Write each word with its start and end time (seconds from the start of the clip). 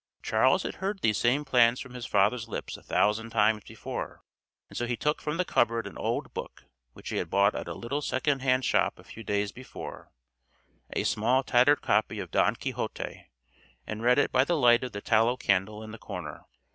Charles 0.23 0.63
had 0.63 0.77
heard 0.81 1.01
these 1.01 1.19
same 1.19 1.45
plans 1.45 1.79
from 1.79 1.93
his 1.93 2.07
father's 2.07 2.49
lips 2.49 2.75
a 2.75 2.81
thousand 2.81 3.29
times 3.29 3.63
before, 3.67 4.23
and 4.67 4.75
so 4.75 4.87
he 4.87 4.97
took 4.97 5.21
from 5.21 5.37
the 5.37 5.45
cupboard 5.45 5.85
an 5.85 5.95
old 5.95 6.33
book 6.33 6.63
which 6.93 7.09
he 7.09 7.17
had 7.17 7.29
bought 7.29 7.53
at 7.53 7.67
a 7.67 7.75
little 7.75 8.01
second 8.01 8.39
hand 8.39 8.65
shop 8.65 8.97
a 8.97 9.03
few 9.03 9.23
days 9.23 9.51
before, 9.51 10.11
a 10.93 11.03
small 11.03 11.43
tattered 11.43 11.81
copy 11.83 12.19
of 12.19 12.31
"Don 12.31 12.55
Quixote," 12.55 13.27
and 13.85 14.01
read 14.01 14.17
it 14.17 14.31
by 14.31 14.43
the 14.43 14.57
light 14.57 14.83
of 14.83 14.95
a 14.95 15.01
tallow 15.01 15.37
candle 15.37 15.83
in 15.83 15.91
the 15.91 15.99
corner. 15.99 16.45